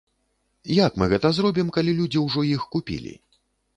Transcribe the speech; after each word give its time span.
Як 0.85 0.95
мы 1.01 1.05
гэта 1.11 1.31
зробім, 1.39 1.67
калі 1.75 1.91
людзі 1.99 2.19
ўжо 2.25 2.39
іх 2.57 2.67
купілі? 2.77 3.13